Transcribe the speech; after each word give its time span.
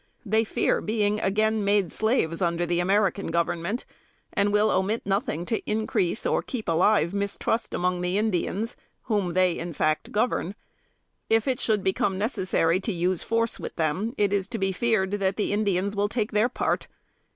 They 0.25 0.43
fear 0.43 0.81
being 0.81 1.19
again 1.19 1.63
made 1.63 1.91
slaves, 1.91 2.41
under 2.41 2.65
the 2.65 2.79
American 2.79 3.27
Government, 3.27 3.85
and 4.33 4.51
will 4.51 4.71
omit 4.71 5.05
nothing 5.05 5.45
to 5.45 5.61
increase 5.69 6.25
or 6.25 6.41
keep 6.41 6.67
alive 6.67 7.13
mistrust 7.13 7.71
among 7.75 8.01
the 8.01 8.17
Indians, 8.17 8.75
whom 9.03 9.33
they, 9.35 9.59
in 9.59 9.73
fact, 9.73 10.11
govern. 10.11 10.55
If 11.29 11.47
it 11.47 11.59
should 11.59 11.83
become 11.83 12.17
necessary 12.17 12.79
to 12.79 12.91
use 12.91 13.21
force 13.21 13.59
with 13.59 13.75
them, 13.75 14.15
it 14.17 14.33
is 14.33 14.47
to 14.47 14.57
be 14.57 14.71
feared 14.71 15.11
that 15.11 15.37
the 15.37 15.53
Indians 15.53 15.95
will 15.95 16.09
take 16.09 16.31
their 16.31 16.49
part. 16.49 16.87